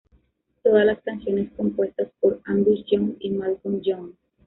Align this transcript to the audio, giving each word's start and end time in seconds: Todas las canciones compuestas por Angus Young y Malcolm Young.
Todas 0.63 0.83
las 0.83 0.99
canciones 1.03 1.51
compuestas 1.55 2.07
por 2.19 2.41
Angus 2.45 2.83
Young 2.87 3.17
y 3.19 3.29
Malcolm 3.29 3.81
Young. 3.81 4.13